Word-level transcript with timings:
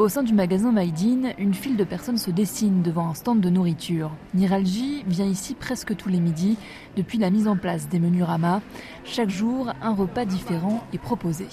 Au 0.00 0.08
sein 0.08 0.22
du 0.22 0.32
magasin 0.32 0.72
Maïdine, 0.72 1.34
une 1.36 1.52
file 1.52 1.76
de 1.76 1.84
personnes 1.84 2.16
se 2.16 2.30
dessine 2.30 2.80
devant 2.80 3.10
un 3.10 3.12
stand 3.12 3.42
de 3.42 3.50
nourriture. 3.50 4.10
Niralji 4.32 5.04
vient 5.06 5.26
ici 5.26 5.54
presque 5.54 5.94
tous 5.94 6.08
les 6.08 6.20
midis 6.20 6.56
depuis 6.96 7.18
la 7.18 7.28
mise 7.28 7.46
en 7.46 7.54
place 7.54 7.86
des 7.86 7.98
menus 7.98 8.22
Rama. 8.22 8.62
Chaque 9.04 9.28
jour, 9.28 9.74
un 9.82 9.92
repas 9.92 10.24
différent 10.24 10.82
est 10.94 10.98
proposé. 10.98 11.48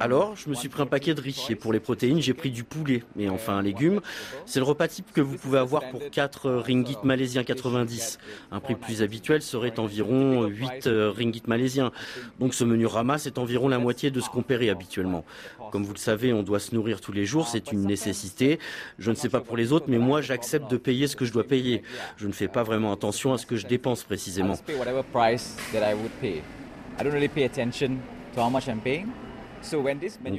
Alors, 0.00 0.34
je 0.34 0.50
me 0.50 0.54
suis 0.54 0.68
pris 0.68 0.82
un 0.82 0.86
paquet 0.86 1.14
de 1.14 1.20
riz 1.20 1.46
et 1.48 1.54
pour 1.54 1.72
les 1.72 1.78
protéines, 1.78 2.20
j'ai 2.20 2.34
pris 2.34 2.50
du 2.50 2.64
poulet 2.64 3.04
et 3.18 3.28
enfin 3.28 3.56
un 3.56 3.62
légume. 3.62 4.00
C'est 4.44 4.58
le 4.58 4.64
repas 4.64 4.88
type 4.88 5.12
que 5.12 5.20
vous 5.20 5.36
pouvez 5.36 5.58
avoir 5.58 5.88
pour 5.90 6.00
4 6.10 6.50
ringgit 6.50 6.98
malaisiens 7.04 7.44
90. 7.44 8.18
Un 8.50 8.60
prix 8.60 8.74
plus 8.74 9.02
habituel 9.02 9.40
serait 9.40 9.78
environ 9.78 10.46
8 10.46 10.88
ringgit 11.16 11.44
malaisiens. 11.46 11.92
Donc 12.40 12.54
ce 12.54 12.64
menu 12.64 12.86
Rama, 12.86 13.18
c'est 13.18 13.38
environ 13.38 13.68
la 13.68 13.78
moitié 13.78 14.10
de 14.10 14.20
ce 14.20 14.28
qu'on 14.28 14.42
paierait 14.42 14.70
habituellement. 14.70 15.24
Comme 15.70 15.84
vous 15.84 15.94
le 15.94 15.98
savez, 15.98 16.32
on 16.32 16.42
doit 16.42 16.60
se 16.60 16.74
nourrir 16.74 17.00
tous 17.00 17.12
les 17.12 17.24
jours, 17.24 17.46
c'est 17.46 17.72
une 17.72 17.86
nécessité. 17.86 18.58
Je 18.98 19.10
ne 19.10 19.16
sais 19.16 19.28
pas 19.28 19.40
pour 19.40 19.56
les 19.56 19.72
autres, 19.72 19.86
mais 19.88 19.98
moi 19.98 20.22
j'accepte 20.22 20.70
de 20.70 20.76
payer 20.76 21.06
ce 21.06 21.14
que 21.14 21.24
je 21.24 21.32
dois 21.32 21.44
payer. 21.44 21.82
Je 22.16 22.26
ne 22.26 22.32
fais 22.32 22.48
pas 22.48 22.64
vraiment 22.64 22.92
attention 22.92 23.32
à 23.32 23.38
ce 23.38 23.46
que 23.46 23.56
je 23.56 23.66
dépense 23.66 24.02
précisément 24.02 24.54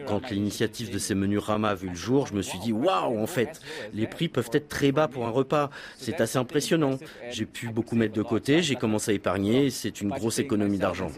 quand 0.06 0.30
l'initiative 0.30 0.92
de 0.92 0.98
ces 1.00 1.16
menus 1.16 1.40
Rama 1.40 1.70
a 1.70 1.76
vu 1.76 1.90
le 1.90 1.96
jour, 1.96 2.28
je 2.28 2.34
me 2.34 2.42
suis 2.42 2.60
dit 2.60 2.72
waouh, 2.72 3.20
en 3.20 3.28
fait, 3.28 3.60
les 3.94 4.08
prix 4.08 4.28
peuvent 4.30 4.50
être 4.54 4.68
très 4.68 4.92
bas 4.92 5.08
pour 5.08 5.26
un 5.26 5.30
repas. 5.30 5.70
C'est 5.98 6.22
assez 6.22 6.38
impressionnant. 6.38 6.98
J'ai 7.30 7.46
pu 7.46 7.70
beaucoup 7.70 7.96
mettre 7.96 8.14
de 8.14 8.22
côté, 8.22 8.62
j'ai 8.62 8.76
commencé 8.76 9.12
à 9.12 9.14
épargner, 9.14 9.70
c'est 9.70 10.02
une 10.02 10.10
grosse 10.10 10.40
économie 10.40 10.78
d'argent. 10.78 11.12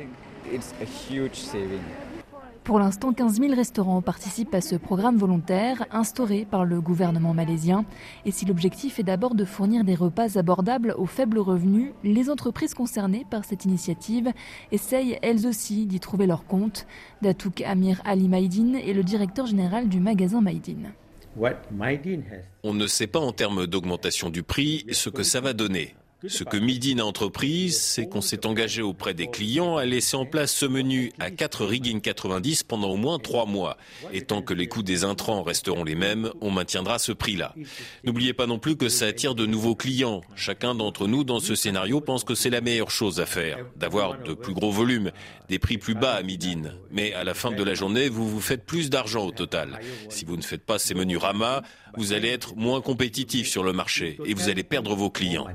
Pour 2.69 2.77
l'instant, 2.77 3.13
15 3.13 3.39
000 3.39 3.55
restaurants 3.55 4.03
participent 4.03 4.53
à 4.53 4.61
ce 4.61 4.75
programme 4.75 5.17
volontaire 5.17 5.87
instauré 5.89 6.45
par 6.45 6.65
le 6.65 6.79
gouvernement 6.79 7.33
malaisien. 7.33 7.83
Et 8.25 8.31
si 8.31 8.45
l'objectif 8.45 8.99
est 8.99 9.03
d'abord 9.03 9.33
de 9.33 9.43
fournir 9.43 9.83
des 9.83 9.95
repas 9.95 10.37
abordables 10.37 10.93
aux 10.95 11.07
faibles 11.07 11.39
revenus, 11.39 11.93
les 12.03 12.29
entreprises 12.29 12.75
concernées 12.75 13.25
par 13.27 13.43
cette 13.43 13.65
initiative 13.65 14.31
essayent 14.71 15.17
elles 15.23 15.47
aussi 15.47 15.87
d'y 15.87 15.99
trouver 15.99 16.27
leur 16.27 16.45
compte. 16.45 16.85
Datouk 17.23 17.61
Amir 17.61 18.03
Ali 18.05 18.27
Maïdine 18.27 18.75
est 18.75 18.93
le 18.93 19.01
directeur 19.01 19.47
général 19.47 19.89
du 19.89 19.99
magasin 19.99 20.39
Maïdine. 20.39 20.91
On 22.61 22.75
ne 22.75 22.85
sait 22.85 23.07
pas 23.07 23.19
en 23.19 23.31
termes 23.31 23.65
d'augmentation 23.65 24.29
du 24.29 24.43
prix 24.43 24.85
ce 24.91 25.09
que 25.09 25.23
ça 25.23 25.41
va 25.41 25.53
donner. 25.53 25.95
Ce 26.27 26.43
que 26.43 26.57
Midin 26.57 26.99
a 26.99 27.03
entrepris, 27.03 27.71
c'est 27.71 28.09
qu'on 28.09 28.19
s'est 28.19 28.45
engagé 28.45 28.81
auprès 28.81 29.13
des 29.13 29.27
clients 29.27 29.77
à 29.77 29.85
laisser 29.85 30.17
en 30.17 30.25
place 30.25 30.51
ce 30.51 30.65
menu 30.65 31.13
à 31.17 31.31
4 31.31 31.65
rigging 31.65 32.01
90 32.01 32.63
pendant 32.63 32.89
au 32.89 32.97
moins 32.97 33.19
3 33.19 33.45
mois. 33.45 33.77
Et 34.11 34.23
tant 34.23 34.41
que 34.41 34.53
les 34.53 34.67
coûts 34.67 34.83
des 34.83 35.05
intrants 35.05 35.43
resteront 35.43 35.85
les 35.85 35.95
mêmes, 35.95 36.29
on 36.41 36.51
maintiendra 36.51 36.99
ce 36.99 37.13
prix-là. 37.13 37.55
N'oubliez 38.03 38.33
pas 38.33 38.47
non 38.47 38.59
plus 38.59 38.75
que 38.75 38.89
ça 38.89 39.05
attire 39.05 39.33
de 39.33 39.45
nouveaux 39.45 39.75
clients. 39.75 40.21
Chacun 40.35 40.75
d'entre 40.75 41.07
nous 41.07 41.23
dans 41.23 41.39
ce 41.39 41.55
scénario 41.55 42.01
pense 42.01 42.25
que 42.25 42.35
c'est 42.35 42.49
la 42.49 42.59
meilleure 42.59 42.91
chose 42.91 43.21
à 43.21 43.25
faire, 43.25 43.59
d'avoir 43.77 44.21
de 44.21 44.33
plus 44.33 44.53
gros 44.53 44.71
volumes, 44.71 45.11
des 45.47 45.57
prix 45.57 45.77
plus 45.77 45.95
bas 45.95 46.15
à 46.15 46.21
Midin. 46.21 46.73
Mais 46.91 47.13
à 47.13 47.23
la 47.23 47.33
fin 47.33 47.51
de 47.51 47.63
la 47.63 47.75
journée, 47.75 48.09
vous 48.09 48.27
vous 48.27 48.41
faites 48.41 48.65
plus 48.65 48.89
d'argent 48.89 49.25
au 49.25 49.31
total. 49.31 49.79
Si 50.09 50.25
vous 50.25 50.35
ne 50.35 50.41
faites 50.41 50.65
pas 50.65 50.79
ces 50.79 50.95
menus 50.95 51.19
Rama, 51.19 51.61
vous 51.95 52.11
allez 52.11 52.27
être 52.27 52.57
moins 52.57 52.81
compétitif 52.81 53.47
sur 53.47 53.63
le 53.63 53.71
marché 53.71 54.17
et 54.25 54.33
vous 54.33 54.49
allez 54.49 54.63
perdre 54.63 54.95
vos 54.95 55.09
clients. 55.09 55.47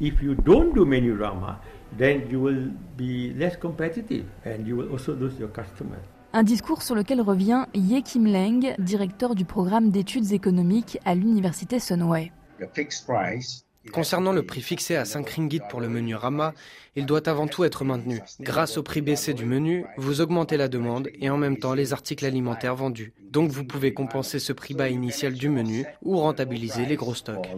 If 0.00 0.20
you 0.22 0.34
don't 0.34 0.74
do 0.74 0.84
menu 0.84 1.14
Rama, 1.14 1.60
then 1.96 2.28
you 2.30 2.40
will 2.40 2.70
be 2.96 3.32
less 3.34 3.56
competitive 3.56 4.24
and 4.44 4.66
you 4.66 4.76
will 4.76 4.90
also 4.90 5.14
lose 5.14 5.38
your 5.38 5.50
customers. 5.50 6.02
Un 6.32 6.42
discours 6.42 6.82
sur 6.82 6.96
lequel 6.96 7.20
revient 7.20 7.66
Ye 7.74 8.02
Kim 8.02 8.26
Leng, 8.26 8.74
directeur 8.78 9.36
du 9.36 9.44
programme 9.44 9.90
d'études 9.90 10.32
économiques 10.32 10.98
à 11.04 11.14
l'université 11.14 11.78
Sunway. 11.78 12.32
The 12.58 12.66
fixed 12.74 13.06
price 13.06 13.64
Concernant 13.92 14.32
le 14.32 14.42
prix 14.42 14.62
fixé 14.62 14.96
à 14.96 15.04
5 15.04 15.28
ringgit 15.28 15.60
pour 15.70 15.80
le 15.80 15.88
menu 15.88 16.14
Rama, 16.14 16.54
il 16.96 17.06
doit 17.06 17.28
avant 17.28 17.46
tout 17.46 17.64
être 17.64 17.84
maintenu. 17.84 18.20
Grâce 18.40 18.78
au 18.78 18.82
prix 18.82 19.00
baissé 19.00 19.34
du 19.34 19.44
menu, 19.44 19.84
vous 19.96 20.20
augmentez 20.20 20.56
la 20.56 20.68
demande 20.68 21.08
et 21.20 21.30
en 21.30 21.36
même 21.36 21.58
temps 21.58 21.74
les 21.74 21.92
articles 21.92 22.24
alimentaires 22.24 22.76
vendus. 22.76 23.12
Donc 23.30 23.50
vous 23.50 23.64
pouvez 23.64 23.92
compenser 23.92 24.38
ce 24.38 24.52
prix 24.52 24.74
bas 24.74 24.88
initial 24.88 25.34
du 25.34 25.48
menu 25.48 25.84
ou 26.02 26.16
rentabiliser 26.18 26.86
les 26.86 26.96
gros 26.96 27.14
stocks. 27.14 27.48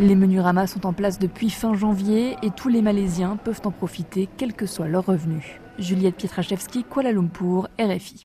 Les 0.00 0.14
menus 0.14 0.40
Rama 0.40 0.66
sont 0.66 0.86
en 0.86 0.92
place 0.92 1.18
depuis 1.18 1.50
fin 1.50 1.74
janvier 1.74 2.36
et 2.42 2.50
tous 2.50 2.68
les 2.68 2.82
Malaisiens 2.82 3.36
peuvent 3.36 3.62
en 3.64 3.70
profiter 3.70 4.28
quels 4.36 4.54
que 4.54 4.66
soient 4.66 4.88
leurs 4.88 5.06
revenus. 5.06 5.44
Juliette 5.78 6.16
Pietraszewski, 6.16 6.84
Kuala 6.84 7.12
Lumpur, 7.12 7.68
RFI. 7.78 8.20